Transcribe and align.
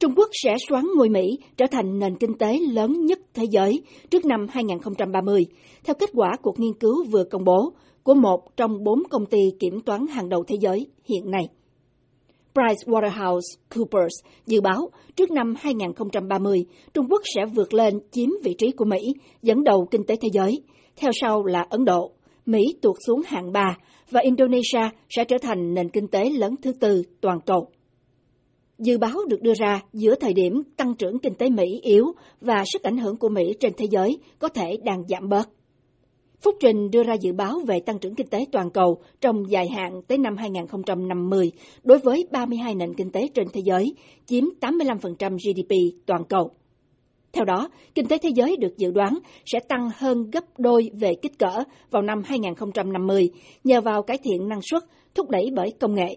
Trung 0.00 0.12
Quốc 0.16 0.28
sẽ 0.32 0.56
xoán 0.68 0.84
ngôi 0.96 1.08
Mỹ 1.08 1.38
trở 1.56 1.66
thành 1.70 1.98
nền 1.98 2.16
kinh 2.16 2.38
tế 2.38 2.58
lớn 2.72 3.06
nhất 3.06 3.18
thế 3.34 3.44
giới 3.50 3.82
trước 4.10 4.24
năm 4.24 4.46
2030, 4.50 5.46
theo 5.84 5.94
kết 5.98 6.10
quả 6.12 6.36
cuộc 6.42 6.60
nghiên 6.60 6.72
cứu 6.80 7.04
vừa 7.10 7.24
công 7.24 7.44
bố 7.44 7.72
của 8.02 8.14
một 8.14 8.56
trong 8.56 8.84
bốn 8.84 9.02
công 9.10 9.26
ty 9.26 9.38
kiểm 9.60 9.80
toán 9.80 10.06
hàng 10.06 10.28
đầu 10.28 10.44
thế 10.48 10.56
giới 10.60 10.86
hiện 11.04 11.30
nay. 11.30 11.48
PricewaterhouseCoopers 12.54 14.24
dự 14.46 14.60
báo 14.60 14.90
trước 15.16 15.30
năm 15.30 15.54
2030, 15.58 16.66
Trung 16.94 17.06
Quốc 17.10 17.22
sẽ 17.34 17.46
vượt 17.46 17.74
lên 17.74 17.94
chiếm 18.10 18.28
vị 18.44 18.54
trí 18.58 18.70
của 18.70 18.84
Mỹ, 18.84 18.98
dẫn 19.42 19.64
đầu 19.64 19.86
kinh 19.90 20.04
tế 20.06 20.16
thế 20.16 20.28
giới. 20.32 20.62
Theo 20.96 21.10
sau 21.20 21.44
là 21.44 21.66
Ấn 21.70 21.84
Độ, 21.84 22.10
Mỹ 22.46 22.62
tuột 22.82 22.96
xuống 23.06 23.22
hạng 23.26 23.52
3 23.52 23.76
và 24.10 24.20
Indonesia 24.20 24.90
sẽ 25.10 25.24
trở 25.24 25.36
thành 25.42 25.74
nền 25.74 25.88
kinh 25.88 26.08
tế 26.08 26.30
lớn 26.30 26.54
thứ 26.62 26.72
tư 26.72 27.02
toàn 27.20 27.40
cầu. 27.46 27.68
Dự 28.78 28.98
báo 28.98 29.24
được 29.28 29.42
đưa 29.42 29.54
ra 29.54 29.80
giữa 29.92 30.14
thời 30.14 30.32
điểm 30.32 30.62
tăng 30.76 30.94
trưởng 30.94 31.18
kinh 31.18 31.34
tế 31.34 31.50
Mỹ 31.50 31.80
yếu 31.82 32.04
và 32.40 32.64
sức 32.72 32.82
ảnh 32.82 32.98
hưởng 32.98 33.16
của 33.16 33.28
Mỹ 33.28 33.54
trên 33.60 33.72
thế 33.76 33.86
giới 33.90 34.18
có 34.38 34.48
thể 34.48 34.76
đang 34.84 35.02
giảm 35.08 35.28
bớt. 35.28 35.48
Phúc 36.40 36.54
Trình 36.60 36.90
đưa 36.90 37.02
ra 37.02 37.14
dự 37.20 37.32
báo 37.32 37.58
về 37.66 37.80
tăng 37.80 37.98
trưởng 37.98 38.14
kinh 38.14 38.26
tế 38.26 38.38
toàn 38.52 38.70
cầu 38.70 39.00
trong 39.20 39.50
dài 39.50 39.68
hạn 39.68 40.02
tới 40.08 40.18
năm 40.18 40.36
2050 40.36 41.52
đối 41.84 41.98
với 41.98 42.26
32 42.30 42.74
nền 42.74 42.94
kinh 42.94 43.10
tế 43.10 43.28
trên 43.34 43.46
thế 43.52 43.60
giới, 43.64 43.94
chiếm 44.26 44.44
85% 44.60 45.36
GDP 45.36 45.72
toàn 46.06 46.24
cầu. 46.28 46.50
Theo 47.32 47.44
đó, 47.44 47.68
kinh 47.94 48.06
tế 48.06 48.18
thế 48.18 48.28
giới 48.34 48.56
được 48.56 48.76
dự 48.76 48.90
đoán 48.90 49.18
sẽ 49.46 49.60
tăng 49.68 49.90
hơn 49.96 50.30
gấp 50.30 50.44
đôi 50.58 50.90
về 51.00 51.14
kích 51.22 51.38
cỡ 51.38 51.62
vào 51.90 52.02
năm 52.02 52.22
2050 52.24 53.30
nhờ 53.64 53.80
vào 53.80 54.02
cải 54.02 54.18
thiện 54.24 54.48
năng 54.48 54.60
suất 54.70 54.82
thúc 55.14 55.30
đẩy 55.30 55.50
bởi 55.54 55.72
công 55.80 55.94
nghệ. 55.94 56.16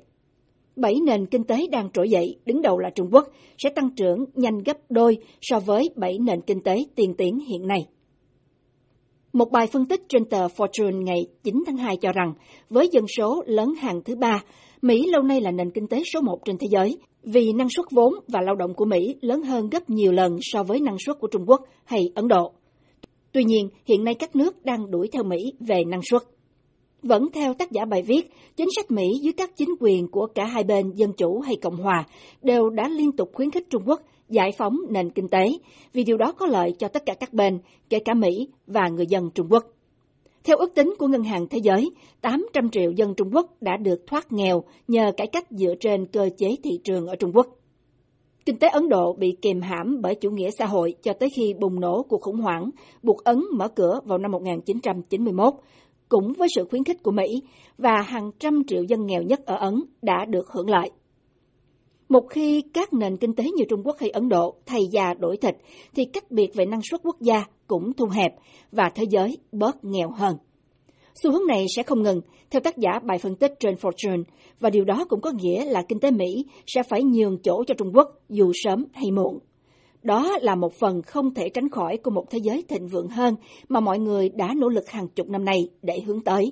Bảy 0.80 0.96
nền 1.06 1.26
kinh 1.26 1.44
tế 1.44 1.68
đang 1.72 1.90
trỗi 1.94 2.10
dậy, 2.10 2.36
đứng 2.46 2.62
đầu 2.62 2.80
là 2.80 2.90
Trung 2.90 3.10
Quốc, 3.12 3.28
sẽ 3.58 3.70
tăng 3.70 3.90
trưởng 3.96 4.26
nhanh 4.34 4.58
gấp 4.58 4.78
đôi 4.90 5.18
so 5.42 5.60
với 5.60 5.90
bảy 5.96 6.18
nền 6.20 6.42
kinh 6.42 6.62
tế 6.62 6.86
tiên 6.96 7.14
tiến 7.18 7.40
hiện 7.40 7.68
nay. 7.68 7.80
Một 9.34 9.52
bài 9.52 9.68
phân 9.68 9.86
tích 9.86 10.02
trên 10.10 10.26
tờ 10.26 10.48
Fortune 10.48 11.04
ngày 11.04 11.28
9 11.44 11.64
tháng 11.66 11.78
2 11.78 11.98
cho 11.98 12.12
rằng, 12.12 12.34
với 12.70 12.90
dân 12.92 13.06
số 13.18 13.44
lớn 13.46 13.74
hàng 13.82 14.02
thứ 14.04 14.16
ba, 14.16 14.44
Mỹ 14.82 15.06
lâu 15.12 15.22
nay 15.22 15.42
là 15.42 15.52
nền 15.52 15.72
kinh 15.72 15.88
tế 15.88 16.04
số 16.14 16.22
một 16.22 16.40
trên 16.46 16.58
thế 16.58 16.68
giới, 16.72 16.98
vì 17.24 17.54
năng 17.54 17.70
suất 17.76 17.86
vốn 17.92 18.14
và 18.28 18.42
lao 18.42 18.56
động 18.56 18.74
của 18.74 18.86
Mỹ 18.86 19.16
lớn 19.22 19.42
hơn 19.42 19.70
gấp 19.70 19.90
nhiều 19.90 20.12
lần 20.12 20.38
so 20.42 20.64
với 20.64 20.80
năng 20.80 20.98
suất 21.06 21.20
của 21.20 21.28
Trung 21.28 21.46
Quốc 21.48 21.62
hay 21.86 22.12
Ấn 22.16 22.28
Độ. 22.28 22.52
Tuy 23.32 23.44
nhiên, 23.44 23.70
hiện 23.86 24.04
nay 24.04 24.14
các 24.14 24.36
nước 24.36 24.66
đang 24.66 24.92
đuổi 24.92 25.08
theo 25.12 25.24
Mỹ 25.24 25.54
về 25.60 25.84
năng 25.88 26.02
suất. 26.10 26.22
Vẫn 27.04 27.28
theo 27.34 27.54
tác 27.54 27.72
giả 27.72 27.86
bài 27.86 28.02
viết, 28.02 28.32
chính 28.56 28.68
sách 28.76 28.92
Mỹ 28.92 29.20
dưới 29.22 29.34
các 29.34 29.58
chính 29.58 29.70
quyền 29.80 30.08
của 30.08 30.28
cả 30.36 30.46
hai 30.46 30.64
bên 30.64 30.92
Dân 30.92 31.14
Chủ 31.14 31.40
hay 31.40 31.56
Cộng 31.56 31.78
Hòa 31.78 32.04
đều 32.42 32.70
đã 32.70 32.90
liên 32.90 33.12
tục 33.12 33.32
khuyến 33.34 33.52
khích 33.52 33.70
Trung 33.70 33.84
Quốc 33.86 34.02
giải 34.30 34.52
phóng 34.58 34.78
nền 34.90 35.10
kinh 35.10 35.28
tế, 35.28 35.52
vì 35.94 36.04
điều 36.04 36.18
đó 36.18 36.32
có 36.32 36.46
lợi 36.46 36.74
cho 36.80 36.88
tất 36.88 37.06
cả 37.06 37.14
các 37.14 37.34
bên, 37.34 37.60
kể 37.90 38.00
cả 38.00 38.14
Mỹ 38.14 38.48
và 38.68 38.88
người 38.88 39.06
dân 39.08 39.30
Trung 39.36 39.48
Quốc. 39.50 39.64
Theo 40.44 40.58
ước 40.58 40.76
tính 40.76 40.94
của 41.00 41.08
Ngân 41.08 41.24
hàng 41.24 41.48
Thế 41.48 41.58
giới, 41.58 41.92
800 42.22 42.70
triệu 42.70 42.92
dân 42.92 43.16
Trung 43.16 43.30
Quốc 43.34 43.62
đã 43.62 43.78
được 43.78 44.08
thoát 44.08 44.32
nghèo 44.32 44.64
nhờ 44.88 45.12
cải 45.18 45.28
cách 45.28 45.46
dựa 45.50 45.74
trên 45.80 46.06
cơ 46.06 46.30
chế 46.38 46.56
thị 46.64 46.80
trường 46.84 47.08
ở 47.08 47.16
Trung 47.16 47.32
Quốc. 47.34 47.48
Kinh 48.46 48.60
tế 48.60 48.68
Ấn 48.68 48.90
Độ 48.90 49.14
bị 49.14 49.38
kìm 49.42 49.62
hãm 49.62 50.02
bởi 50.02 50.16
chủ 50.16 50.32
nghĩa 50.32 50.50
xã 50.52 50.66
hội 50.66 50.94
cho 51.04 51.14
tới 51.14 51.30
khi 51.30 51.54
bùng 51.60 51.80
nổ 51.80 52.04
cuộc 52.10 52.22
khủng 52.22 52.40
hoảng, 52.42 52.70
buộc 53.04 53.24
Ấn 53.24 53.44
mở 53.54 53.68
cửa 53.68 54.00
vào 54.06 54.18
năm 54.18 54.32
1991, 54.32 55.54
cũng 56.10 56.34
với 56.38 56.48
sự 56.56 56.66
khuyến 56.70 56.84
khích 56.84 57.04
của 57.04 57.12
Mỹ, 57.12 57.44
và 57.78 58.02
hàng 58.02 58.32
trăm 58.40 58.64
triệu 58.68 58.84
dân 58.84 59.06
nghèo 59.06 59.22
nhất 59.22 59.46
ở 59.46 59.56
Ấn 59.56 59.84
đã 60.02 60.26
được 60.26 60.48
hưởng 60.52 60.70
lợi. 60.70 60.92
Một 62.10 62.24
khi 62.30 62.62
các 62.74 62.94
nền 62.94 63.18
kinh 63.18 63.36
tế 63.36 63.44
như 63.44 63.64
Trung 63.70 63.82
Quốc 63.86 63.96
hay 64.00 64.10
Ấn 64.10 64.30
Độ 64.30 64.56
thay 64.66 64.82
da 64.92 65.14
đổi 65.20 65.38
thịt, 65.38 65.56
thì 65.96 66.06
cách 66.06 66.32
biệt 66.32 66.50
về 66.54 66.66
năng 66.66 66.82
suất 66.92 67.02
quốc 67.04 67.22
gia 67.22 67.46
cũng 67.68 67.94
thu 67.94 68.06
hẹp 68.06 68.32
và 68.72 68.90
thế 68.96 69.04
giới 69.10 69.38
bớt 69.52 69.84
nghèo 69.84 70.12
hơn. 70.12 70.38
Xu 71.24 71.32
hướng 71.32 71.48
này 71.48 71.66
sẽ 71.76 71.84
không 71.84 72.04
ngừng, 72.04 72.22
theo 72.50 72.60
tác 72.60 72.78
giả 72.78 73.00
bài 73.04 73.18
phân 73.18 73.36
tích 73.36 73.54
trên 73.60 73.76
Fortune, 73.76 74.24
và 74.60 74.70
điều 74.70 74.86
đó 74.86 75.06
cũng 75.10 75.22
có 75.22 75.32
nghĩa 75.32 75.66
là 75.66 75.82
kinh 75.90 76.00
tế 76.00 76.12
Mỹ 76.12 76.46
sẽ 76.68 76.84
phải 76.90 77.04
nhường 77.04 77.38
chỗ 77.44 77.64
cho 77.68 77.74
Trung 77.78 77.92
Quốc 77.96 78.08
dù 78.30 78.52
sớm 78.64 78.86
hay 78.94 79.12
muộn. 79.12 79.40
Đó 80.04 80.38
là 80.42 80.56
một 80.56 80.74
phần 80.74 81.02
không 81.02 81.34
thể 81.34 81.50
tránh 81.50 81.70
khỏi 81.70 81.98
của 82.04 82.12
một 82.12 82.26
thế 82.30 82.40
giới 82.44 82.64
thịnh 82.68 82.88
vượng 82.88 83.08
hơn 83.08 83.36
mà 83.70 83.80
mọi 83.80 84.00
người 84.00 84.30
đã 84.30 84.54
nỗ 84.58 84.70
lực 84.70 84.90
hàng 84.90 85.08
chục 85.08 85.30
năm 85.30 85.46
nay 85.46 85.58
để 85.82 86.02
hướng 86.06 86.22
tới. 86.22 86.52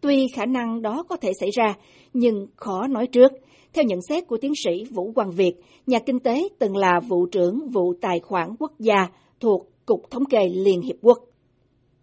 Tuy 0.00 0.26
khả 0.34 0.46
năng 0.46 0.82
đó 0.82 1.02
có 1.08 1.16
thể 1.16 1.32
xảy 1.40 1.50
ra, 1.50 1.74
nhưng 2.12 2.46
khó 2.56 2.86
nói 2.86 3.06
trước. 3.06 3.32
Theo 3.74 3.84
nhận 3.84 3.98
xét 4.08 4.26
của 4.26 4.36
tiến 4.40 4.52
sĩ 4.64 4.84
Vũ 4.94 5.12
Quang 5.12 5.30
Việt, 5.30 5.54
nhà 5.86 5.98
kinh 6.06 6.20
tế 6.20 6.48
từng 6.58 6.76
là 6.76 7.00
vụ 7.08 7.26
trưởng 7.26 7.68
vụ 7.72 7.94
tài 8.00 8.20
khoản 8.20 8.48
quốc 8.58 8.72
gia 8.78 9.08
thuộc 9.40 9.66
Cục 9.86 10.00
Thống 10.10 10.24
kê 10.24 10.48
Liên 10.48 10.80
Hiệp 10.80 10.96
Quốc. 11.02 11.18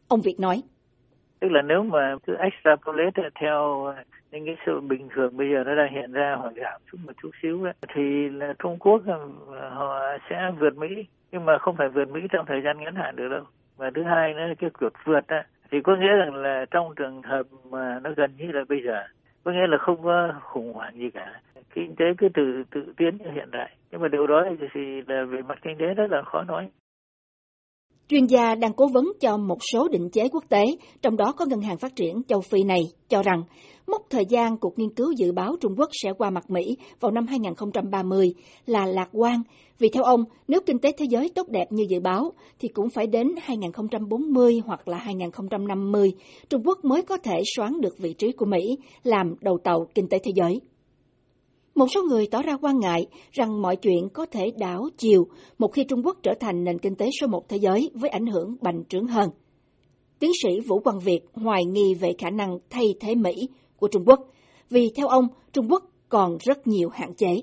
Ông 0.08 0.22
Việt 0.22 0.40
nói. 0.40 0.62
Tức 1.42 1.48
là 1.52 1.62
nếu 1.62 1.84
mà 1.84 2.16
cứ 2.28 2.34
extrapolate 2.44 3.30
theo 3.42 3.86
nên 4.34 4.46
cái 4.46 4.58
sự 4.66 4.80
bình 4.82 5.08
thường 5.14 5.38
bây 5.38 5.50
giờ 5.52 5.64
nó 5.64 5.76
đang 5.76 5.94
hiện 5.94 6.12
ra 6.12 6.36
hoặc 6.40 6.54
giảm 6.56 6.82
chút 6.92 6.98
một 7.06 7.14
chút 7.22 7.30
xíu 7.42 7.66
đấy 7.66 7.74
thì 7.96 8.30
là 8.30 8.54
Trung 8.60 8.78
Quốc 8.80 9.02
họ 9.72 10.02
sẽ 10.30 10.52
vượt 10.60 10.78
Mỹ 10.78 11.06
nhưng 11.32 11.46
mà 11.46 11.58
không 11.58 11.76
phải 11.76 11.90
vượt 11.90 12.10
Mỹ 12.10 12.22
trong 12.32 12.46
thời 12.46 12.62
gian 12.62 12.80
ngắn 12.80 12.96
hạn 12.96 13.16
được 13.16 13.28
đâu. 13.30 13.44
Và 13.78 13.92
thứ 13.96 14.04
hai 14.04 14.34
nữa 14.34 14.48
là 14.48 14.54
cái 14.60 14.70
cuộc 14.80 14.94
vượt 15.04 15.28
á, 15.28 15.46
thì 15.72 15.82
có 15.82 15.96
nghĩa 15.96 16.16
rằng 16.18 16.36
là 16.36 16.66
trong 16.72 16.96
trường 16.96 17.22
hợp 17.22 17.44
mà 17.70 18.00
nó 18.04 18.10
gần 18.18 18.32
như 18.38 18.52
là 18.52 18.64
bây 18.70 18.84
giờ 18.84 19.04
có 19.44 19.52
nghĩa 19.52 19.68
là 19.68 19.78
không 19.78 20.04
có 20.04 20.34
khủng 20.42 20.74
hoảng 20.74 20.94
gì 20.98 21.10
cả. 21.12 21.42
Kinh 21.74 21.96
tế 21.96 22.06
cứ 22.18 22.30
tự 22.30 22.64
tự 22.72 22.94
tiến 22.98 23.18
như 23.18 23.32
hiện 23.32 23.52
đại 23.52 23.76
nhưng 23.92 24.02
mà 24.02 24.08
điều 24.08 24.28
đó 24.28 24.46
thì 24.74 25.02
là 25.08 25.24
về 25.24 25.42
mặt 25.42 25.58
kinh 25.62 25.78
tế 25.78 25.94
rất 25.94 26.12
là 26.12 26.22
khó 26.22 26.44
nói. 26.44 26.70
Chuyên 28.14 28.26
gia 28.26 28.56
đang 28.56 28.74
cố 28.74 28.88
vấn 28.88 29.06
cho 29.20 29.38
một 29.38 29.58
số 29.72 29.88
định 29.88 30.10
chế 30.10 30.30
quốc 30.30 30.44
tế, 30.50 30.64
trong 31.02 31.18
đó 31.18 31.34
có 31.38 31.46
Ngân 31.46 31.62
hàng 31.62 31.78
Phát 31.78 31.96
triển 31.96 32.22
châu 32.28 32.42
Phi 32.42 32.64
này, 32.64 32.82
cho 33.10 33.24
rằng 33.24 33.44
mốc 33.88 34.02
thời 34.10 34.26
gian 34.26 34.58
cuộc 34.58 34.80
nghiên 34.80 34.90
cứu 34.90 35.12
dự 35.12 35.32
báo 35.32 35.56
Trung 35.62 35.76
Quốc 35.78 35.90
sẽ 36.04 36.14
qua 36.18 36.30
mặt 36.30 36.50
Mỹ 36.50 36.78
vào 37.00 37.12
năm 37.12 37.28
2030 37.28 38.34
là 38.66 38.86
lạc 38.86 39.10
quan, 39.12 39.42
vì 39.80 39.90
theo 39.90 40.04
ông, 40.04 40.24
nếu 40.48 40.60
kinh 40.66 40.80
tế 40.80 40.92
thế 40.98 41.06
giới 41.10 41.32
tốt 41.36 41.48
đẹp 41.50 41.66
như 41.70 41.86
dự 41.90 42.00
báo, 42.00 42.32
thì 42.60 42.68
cũng 42.68 42.90
phải 42.90 43.08
đến 43.08 43.28
2040 43.42 44.62
hoặc 44.66 44.88
là 44.88 44.98
2050, 44.98 46.14
Trung 46.50 46.62
Quốc 46.66 46.86
mới 46.86 47.02
có 47.02 47.18
thể 47.18 47.42
soán 47.56 47.82
được 47.82 47.98
vị 47.98 48.14
trí 48.14 48.32
của 48.32 48.46
Mỹ 48.46 48.78
làm 49.04 49.36
đầu 49.42 49.58
tàu 49.64 49.88
kinh 49.96 50.08
tế 50.08 50.18
thế 50.24 50.32
giới. 50.36 50.60
Một 51.76 51.88
số 51.94 52.04
người 52.04 52.28
tỏ 52.28 52.42
ra 52.42 52.58
quan 52.62 52.80
ngại 52.80 53.08
rằng 53.32 53.62
mọi 53.62 53.76
chuyện 53.76 54.10
có 54.14 54.26
thể 54.26 54.52
đảo 54.58 54.90
chiều 54.98 55.28
một 55.58 55.68
khi 55.74 55.84
Trung 55.84 56.06
Quốc 56.06 56.18
trở 56.24 56.34
thành 56.40 56.64
nền 56.64 56.80
kinh 56.80 56.96
tế 56.96 57.10
số 57.22 57.28
một 57.28 57.50
thế 57.50 57.58
giới 57.58 57.92
với 57.94 58.10
ảnh 58.10 58.26
hưởng 58.26 58.56
bành 58.62 58.84
trướng 58.90 59.08
hơn. 59.08 59.30
Tiến 60.20 60.32
sĩ 60.44 60.60
Vũ 60.60 60.80
Quang 60.80 61.00
Việt 61.00 61.20
hoài 61.34 61.66
nghi 61.66 61.94
về 61.94 62.14
khả 62.18 62.30
năng 62.30 62.58
thay 62.70 62.96
thế 63.00 63.16
Mỹ 63.16 63.50
của 63.78 63.88
Trung 63.88 64.04
Quốc, 64.06 64.20
vì 64.70 64.92
theo 64.96 65.08
ông, 65.08 65.28
Trung 65.54 65.72
Quốc 65.72 65.84
còn 66.10 66.38
rất 66.40 66.68
nhiều 66.68 66.90
hạn 66.90 67.14
chế. 67.16 67.42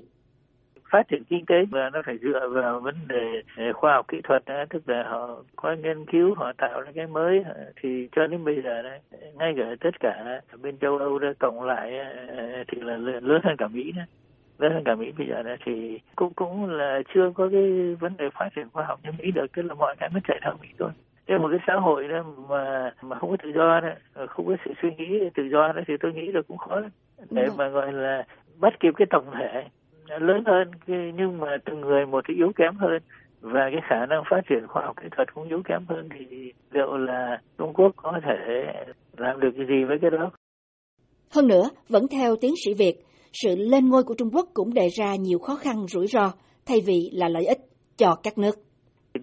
Phát 0.91 1.07
triển 1.07 1.23
kinh 1.23 1.45
tế 1.45 1.65
và 1.71 1.89
nó 1.89 2.01
phải 2.05 2.17
dựa 2.17 2.49
vào 2.49 2.79
vấn 2.79 2.95
đề 3.07 3.43
khoa 3.73 3.93
học 3.93 4.07
kỹ 4.07 4.21
thuật, 4.23 4.43
tức 4.69 4.89
là 4.89 5.03
họ 5.03 5.43
có 5.55 5.75
nghiên 5.75 6.05
cứu, 6.05 6.35
họ 6.35 6.51
tạo 6.57 6.81
ra 6.81 6.91
cái 6.95 7.07
mới, 7.07 7.43
thì 7.81 8.09
cho 8.11 8.27
đến 8.27 8.43
bây 8.43 8.61
giờ 8.61 8.81
đấy, 8.81 8.99
ngay 9.33 9.53
cả 9.57 9.75
tất 9.79 9.99
cả 9.99 10.41
bên 10.61 10.77
châu 10.77 10.97
Âu 10.97 11.19
đã 11.19 11.33
cộng 11.39 11.63
lại 11.63 11.91
thì 12.67 12.81
là 12.81 12.97
lớn 12.97 13.41
hơn 13.43 13.57
cả 13.57 13.67
Mỹ 13.67 13.91
đấy 13.95 14.05
lớn 14.57 14.73
hơn 14.73 14.83
cả 14.83 14.95
Mỹ 14.95 15.11
bây 15.17 15.27
giờ 15.27 15.43
này 15.43 15.57
thì 15.65 15.99
cũng 16.15 16.33
cũng 16.33 16.69
là 16.69 17.01
chưa 17.13 17.31
có 17.35 17.49
cái 17.51 17.95
vấn 17.99 18.17
đề 18.17 18.29
phát 18.33 18.49
triển 18.55 18.69
khoa 18.73 18.85
học 18.85 18.99
như 19.03 19.09
Mỹ 19.19 19.31
được 19.31 19.45
tức 19.53 19.61
là 19.61 19.73
mọi 19.73 19.95
cái 19.99 20.09
mới 20.13 20.21
chạy 20.27 20.39
theo 20.43 20.53
Mỹ 20.61 20.67
thôi. 20.79 20.89
Thế 21.27 21.37
một 21.37 21.47
cái 21.51 21.59
xã 21.67 21.75
hội 21.75 22.07
đó 22.07 22.23
mà 22.49 22.91
mà 23.01 23.19
không 23.19 23.29
có 23.29 23.37
tự 23.43 23.51
do 23.55 23.79
đó 23.79 23.89
không 24.27 24.47
có 24.47 24.55
sự 24.65 24.73
suy 24.81 24.89
nghĩ 24.97 25.29
tự 25.35 25.43
do 25.43 25.73
đó 25.75 25.81
thì 25.87 25.97
tôi 25.97 26.13
nghĩ 26.13 26.31
là 26.31 26.41
cũng 26.47 26.57
khó 26.57 26.79
lắm. 26.79 26.89
Để 27.29 27.47
mà 27.57 27.67
gọi 27.67 27.91
là 27.93 28.23
bắt 28.59 28.79
kịp 28.79 28.93
cái 28.97 29.05
tổng 29.09 29.25
thể 29.39 29.63
lớn 30.19 30.43
hơn 30.45 30.71
nhưng 30.87 31.37
mà 31.39 31.57
từng 31.65 31.81
người 31.81 32.05
một 32.05 32.23
thì 32.27 32.33
yếu 32.33 32.51
kém 32.55 32.75
hơn 32.75 33.01
và 33.41 33.69
cái 33.71 33.81
khả 33.89 34.05
năng 34.05 34.23
phát 34.29 34.41
triển 34.49 34.67
khoa 34.67 34.85
học 34.85 34.95
kỹ 35.01 35.07
thuật 35.15 35.33
cũng 35.33 35.47
yếu 35.47 35.61
kém 35.65 35.85
hơn 35.89 36.09
thì 36.13 36.53
liệu 36.71 36.97
là 36.97 37.41
Trung 37.57 37.73
Quốc 37.73 37.91
có 37.95 38.19
thể 38.25 38.65
làm 39.17 39.39
được 39.39 39.49
cái 39.57 39.65
gì 39.65 39.83
với 39.87 39.97
cái 40.01 40.11
đó 40.11 40.31
hơn 41.33 41.47
nữa, 41.47 41.69
vẫn 41.89 42.07
theo 42.07 42.35
tiến 42.35 42.53
sĩ 42.65 42.73
Việt, 42.73 42.95
sự 43.33 43.55
lên 43.55 43.89
ngôi 43.89 44.03
của 44.03 44.15
Trung 44.17 44.29
Quốc 44.33 44.49
cũng 44.53 44.73
đề 44.73 44.89
ra 44.97 45.15
nhiều 45.15 45.39
khó 45.39 45.55
khăn 45.55 45.87
rủi 45.87 46.07
ro, 46.07 46.31
thay 46.65 46.81
vì 46.85 47.09
là 47.13 47.29
lợi 47.29 47.45
ích 47.45 47.59
cho 47.97 48.15
các 48.23 48.37
nước. 48.37 48.55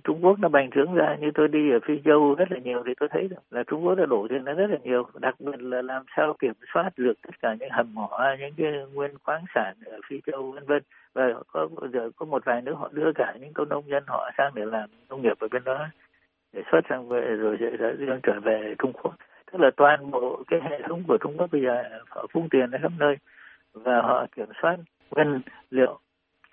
Trung 0.05 0.25
Quốc 0.25 0.39
nó 0.39 0.49
bành 0.49 0.71
trướng 0.71 0.95
ra. 0.95 1.17
Như 1.21 1.31
tôi 1.35 1.49
đi 1.49 1.71
ở 1.71 1.79
Phi 1.85 2.01
Châu 2.05 2.35
rất 2.35 2.53
là 2.53 2.59
nhiều 2.59 2.83
thì 2.87 2.93
tôi 3.01 3.09
thấy 3.09 3.29
là 3.51 3.63
Trung 3.67 3.87
Quốc 3.87 3.95
đã 3.95 4.07
đổ 4.07 4.27
tiền 4.31 4.45
nó 4.45 4.53
rất 4.53 4.71
là 4.71 4.77
nhiều. 4.85 5.07
Đặc 5.21 5.35
biệt 5.39 5.61
là 5.61 5.83
làm 5.83 6.05
sao 6.17 6.35
kiểm 6.39 6.53
soát 6.75 6.91
được 6.97 7.13
tất 7.23 7.41
cả 7.43 7.55
những 7.61 7.71
hầm 7.71 7.95
mỏ, 7.95 8.21
những 8.39 8.55
cái 8.57 8.73
nguyên 8.93 9.19
khoáng 9.25 9.45
sản 9.55 9.75
ở 9.85 10.01
Phi 10.09 10.21
Châu, 10.27 10.53
vân 10.53 10.65
vân. 10.67 10.83
Và 11.15 11.35
có 11.47 11.69
giờ, 11.93 12.11
có 12.17 12.27
một 12.27 12.45
vài 12.45 12.63
nước 12.63 12.75
họ 12.79 12.89
đưa 12.93 13.13
cả 13.15 13.37
những 13.41 13.53
công 13.53 13.69
nông 13.69 13.89
dân 13.89 14.05
họ 14.07 14.31
sang 14.39 14.53
để 14.55 14.65
làm 14.65 14.91
nông 15.09 15.23
nghiệp 15.23 15.39
ở 15.39 15.49
bên 15.49 15.65
đó, 15.65 15.87
để 16.53 16.63
xuất 16.73 16.81
sang 16.89 17.09
về 17.09 17.21
rồi 17.21 17.57
rồi 17.57 18.21
trở 18.23 18.41
về 18.41 18.75
Trung 18.79 18.93
Quốc. 18.93 19.15
Tức 19.53 19.61
là 19.61 19.71
toàn 19.77 20.11
bộ 20.11 20.43
cái 20.47 20.61
hệ 20.71 20.83
thống 20.89 21.03
của 21.09 21.19
Trung 21.21 21.37
Quốc 21.37 21.51
bây 21.53 21.63
giờ 21.63 21.83
họ 22.09 22.27
phung 22.33 22.49
tiền 22.49 22.71
ở 22.71 22.79
khắp 22.83 22.93
nơi 22.99 23.17
và 23.73 24.01
họ 24.03 24.27
kiểm 24.37 24.49
soát 24.63 24.77
nguyên 25.11 25.41
liệu 25.71 25.99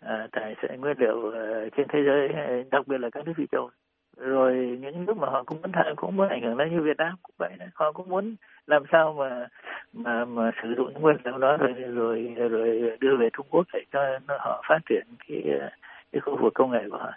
Ờ, 0.06 0.28
tài 0.32 0.56
sản 0.62 0.82
nguyên 0.82 0.98
liệu 1.00 1.32
ờ, 1.32 1.70
trên 1.78 1.88
thế 1.90 2.00
giới 2.06 2.28
ờ, 2.28 2.64
đặc 2.72 2.88
biệt 2.88 2.98
là 2.98 3.10
các 3.10 3.26
nước 3.26 3.34
phi 3.38 3.46
châu 3.52 3.70
rồi 4.18 4.78
những 4.82 5.06
nước 5.06 5.18
mà 5.18 5.28
họ 5.30 5.44
cũng 5.44 5.62
muốn 5.62 5.72
cũng 5.96 6.16
muốn 6.16 6.30
ảnh 6.30 6.42
hưởng 6.42 6.58
đến 6.58 6.76
như 6.76 6.82
Việt 6.82 6.98
Nam 6.98 7.16
cũng 7.24 7.36
vậy 7.38 7.52
đấy. 7.60 7.68
họ 7.74 7.92
cũng 7.92 8.10
muốn 8.10 8.36
làm 8.68 8.84
sao 8.92 9.14
mà 9.14 9.48
mà 9.94 10.26
mà 10.26 10.52
sử 10.64 10.74
dụng 10.78 10.94
những 10.94 11.02
nguyên 11.02 11.18
liệu 11.26 11.38
đó 11.38 11.58
rồi 11.58 11.74
rồi 11.74 12.34
rồi 12.50 12.98
đưa 13.00 13.18
về 13.18 13.30
Trung 13.34 13.46
Quốc 13.50 13.68
để 13.74 13.84
cho 13.94 14.20
họ 14.28 14.64
phát 14.70 14.80
triển 14.90 15.04
cái 15.28 15.44
cái 16.12 16.20
khu 16.20 16.38
vực 16.42 16.54
công 16.54 16.72
nghệ 16.72 16.84
của 16.92 16.98
họ 16.98 17.12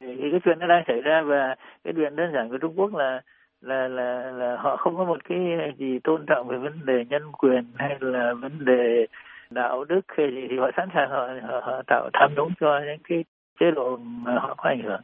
thì 0.00 0.30
cái 0.30 0.40
chuyện 0.44 0.58
nó 0.58 0.66
đang 0.66 0.84
xảy 0.86 1.00
ra 1.00 1.22
và 1.22 1.54
cái 1.84 1.92
chuyện 1.96 2.16
đơn 2.16 2.32
giản 2.32 2.48
của 2.48 2.58
Trung 2.58 2.74
Quốc 2.76 2.94
là 2.94 3.20
là 3.60 3.88
là 3.88 4.30
là 4.30 4.56
họ 4.56 4.76
không 4.76 4.96
có 4.96 5.04
một 5.04 5.24
cái 5.24 5.38
gì 5.78 5.98
tôn 6.04 6.26
trọng 6.26 6.48
về 6.48 6.58
vấn 6.58 6.86
đề 6.86 7.04
nhân 7.04 7.32
quyền 7.32 7.64
hay 7.76 7.96
là 8.00 8.34
vấn 8.34 8.64
đề 8.64 9.06
đạo 9.50 9.84
đức 9.84 10.00
hay 10.08 10.26
gì 10.34 10.40
thì 10.50 10.56
họ 10.58 10.70
sẵn 10.76 10.88
sàng 10.94 11.10
họ 11.10 11.28
họ, 11.48 11.60
họ 11.66 11.82
tạo 11.86 12.10
tham 12.12 12.34
nhũng 12.36 12.52
cho 12.60 12.66
những 12.86 13.02
cái 13.08 13.18
chế 13.60 13.66
độ 13.76 13.96
mà 13.96 14.32
họ 14.40 14.54
có 14.58 14.68
ảnh 14.68 14.82
hưởng 14.84 15.00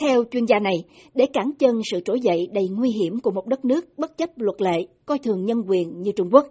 theo 0.00 0.24
chuyên 0.30 0.44
gia 0.44 0.58
này, 0.58 0.74
để 1.14 1.26
cản 1.32 1.50
chân 1.58 1.80
sự 1.90 2.00
trỗi 2.04 2.20
dậy 2.20 2.48
đầy 2.54 2.64
nguy 2.70 2.90
hiểm 2.90 3.20
của 3.20 3.30
một 3.30 3.46
đất 3.46 3.64
nước 3.64 3.84
bất 3.96 4.18
chấp 4.18 4.30
luật 4.36 4.62
lệ, 4.62 4.86
coi 5.06 5.18
thường 5.18 5.44
nhân 5.44 5.58
quyền 5.68 6.02
như 6.02 6.12
Trung 6.16 6.28
Quốc, 6.32 6.46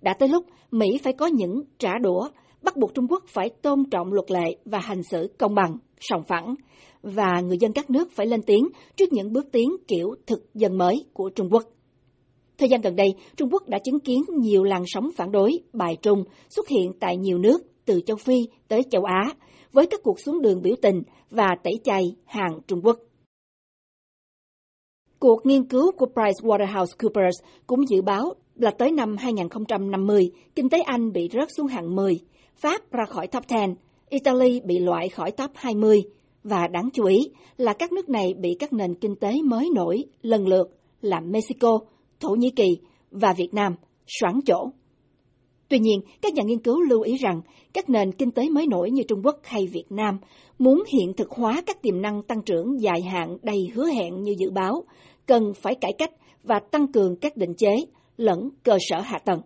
đã 0.00 0.14
tới 0.18 0.28
lúc 0.28 0.44
Mỹ 0.70 0.86
phải 1.02 1.12
có 1.12 1.26
những 1.26 1.62
trả 1.78 1.98
đũa, 1.98 2.28
bắt 2.62 2.76
buộc 2.76 2.94
Trung 2.94 3.06
Quốc 3.08 3.24
phải 3.28 3.50
tôn 3.62 3.84
trọng 3.90 4.12
luật 4.12 4.30
lệ 4.30 4.56
và 4.64 4.78
hành 4.78 5.02
xử 5.02 5.34
công 5.38 5.54
bằng, 5.54 5.76
sòng 6.00 6.22
phẳng, 6.22 6.54
và 7.02 7.40
người 7.40 7.58
dân 7.60 7.72
các 7.72 7.90
nước 7.90 8.08
phải 8.12 8.26
lên 8.26 8.40
tiếng 8.46 8.68
trước 8.96 9.12
những 9.12 9.32
bước 9.32 9.46
tiến 9.52 9.70
kiểu 9.88 10.14
thực 10.26 10.54
dân 10.54 10.78
mới 10.78 11.04
của 11.12 11.30
Trung 11.34 11.48
Quốc. 11.50 11.62
Thời 12.60 12.68
gian 12.68 12.80
gần 12.80 12.96
đây, 12.96 13.14
Trung 13.36 13.48
Quốc 13.52 13.68
đã 13.68 13.78
chứng 13.78 14.00
kiến 14.00 14.22
nhiều 14.38 14.64
làn 14.64 14.82
sóng 14.86 15.10
phản 15.16 15.32
đối, 15.32 15.58
bài 15.72 15.96
trung 16.02 16.24
xuất 16.48 16.68
hiện 16.68 16.92
tại 17.00 17.16
nhiều 17.16 17.38
nước 17.38 17.58
từ 17.84 18.00
châu 18.06 18.16
Phi 18.16 18.34
tới 18.68 18.82
châu 18.90 19.04
Á, 19.04 19.32
với 19.72 19.86
các 19.86 20.00
cuộc 20.02 20.20
xuống 20.20 20.42
đường 20.42 20.62
biểu 20.62 20.74
tình 20.82 21.02
và 21.30 21.48
tẩy 21.62 21.72
chay 21.84 22.02
hàng 22.24 22.60
Trung 22.66 22.80
Quốc. 22.84 22.98
Cuộc 25.18 25.46
nghiên 25.46 25.64
cứu 25.64 25.92
của 25.92 26.06
PricewaterhouseCoopers 26.14 27.42
cũng 27.66 27.88
dự 27.88 28.02
báo 28.02 28.34
là 28.54 28.70
tới 28.70 28.90
năm 28.90 29.16
2050, 29.16 30.30
kinh 30.54 30.68
tế 30.68 30.80
Anh 30.80 31.12
bị 31.12 31.28
rớt 31.32 31.48
xuống 31.56 31.66
hạng 31.66 31.96
10, 31.96 32.20
Pháp 32.56 32.92
ra 32.92 33.04
khỏi 33.04 33.26
top 33.26 33.44
10, 33.50 33.60
Italy 34.08 34.60
bị 34.64 34.78
loại 34.78 35.08
khỏi 35.08 35.30
top 35.30 35.50
20, 35.54 36.02
và 36.44 36.68
đáng 36.68 36.88
chú 36.92 37.04
ý 37.04 37.18
là 37.56 37.72
các 37.72 37.92
nước 37.92 38.08
này 38.08 38.34
bị 38.34 38.56
các 38.58 38.72
nền 38.72 38.94
kinh 38.94 39.16
tế 39.16 39.32
mới 39.44 39.68
nổi 39.74 40.04
lần 40.22 40.48
lượt 40.48 40.70
là 41.02 41.20
Mexico, 41.20 41.78
Thổ 42.20 42.28
Nhĩ 42.28 42.50
Kỳ 42.50 42.78
và 43.10 43.32
Việt 43.32 43.54
Nam 43.54 43.74
soãn 44.06 44.40
chỗ. 44.46 44.70
Tuy 45.68 45.78
nhiên, 45.78 46.00
các 46.22 46.34
nhà 46.34 46.42
nghiên 46.42 46.58
cứu 46.58 46.80
lưu 46.80 47.02
ý 47.02 47.16
rằng 47.16 47.40
các 47.72 47.90
nền 47.90 48.12
kinh 48.12 48.30
tế 48.30 48.48
mới 48.48 48.66
nổi 48.66 48.90
như 48.90 49.02
Trung 49.02 49.22
Quốc 49.24 49.36
hay 49.42 49.66
Việt 49.66 49.84
Nam 49.90 50.18
muốn 50.58 50.82
hiện 50.92 51.12
thực 51.16 51.30
hóa 51.30 51.62
các 51.66 51.82
tiềm 51.82 52.02
năng 52.02 52.22
tăng 52.22 52.42
trưởng 52.42 52.80
dài 52.80 53.02
hạn 53.02 53.36
đầy 53.42 53.68
hứa 53.74 53.86
hẹn 53.86 54.22
như 54.22 54.34
dự 54.38 54.50
báo, 54.50 54.84
cần 55.26 55.52
phải 55.54 55.74
cải 55.74 55.92
cách 55.98 56.10
và 56.42 56.60
tăng 56.70 56.92
cường 56.92 57.16
các 57.16 57.36
định 57.36 57.54
chế 57.54 57.76
lẫn 58.16 58.48
cơ 58.62 58.78
sở 58.80 59.00
hạ 59.00 59.18
tầng. 59.18 59.40